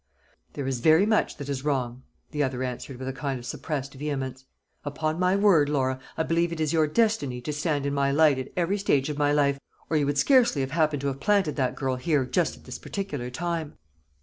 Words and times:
"There 0.53 0.65
is 0.65 0.79
very 0.79 1.05
much 1.05 1.37
that 1.37 1.47
is 1.47 1.63
wrong," 1.63 2.01
the 2.31 2.41
other 2.41 2.63
answered 2.63 2.97
with 2.97 3.07
a 3.07 3.13
kind 3.13 3.37
of 3.37 3.45
suppressed 3.45 3.93
vehemence. 3.93 4.45
"Upon 4.83 5.19
my 5.19 5.35
word, 5.35 5.69
Laura, 5.69 5.99
I 6.17 6.23
believe 6.23 6.51
it 6.51 6.59
is 6.59 6.73
your 6.73 6.87
destiny 6.87 7.39
to 7.41 7.53
stand 7.53 7.85
in 7.85 7.93
my 7.93 8.09
light 8.09 8.39
at 8.39 8.51
every 8.57 8.79
stage 8.79 9.09
of 9.09 9.19
my 9.19 9.31
life, 9.31 9.59
or 9.91 9.97
you 9.97 10.07
would 10.07 10.17
scarcely 10.17 10.61
have 10.61 10.71
happened 10.71 11.01
to 11.01 11.07
have 11.09 11.19
planted 11.19 11.55
that 11.57 11.75
girl 11.75 11.97
here 11.97 12.25
just 12.25 12.57
at 12.57 12.63
this 12.63 12.79
particular 12.79 13.29
time." 13.29 13.77